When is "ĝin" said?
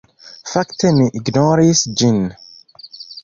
2.01-2.19